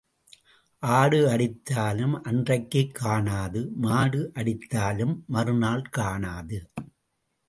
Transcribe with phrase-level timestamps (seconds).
[0.83, 6.59] ஆடு அடித்தாலும் அன்றைக்குக் காணாது மாடு அடித்தாலும் மறு நாள் காணாது.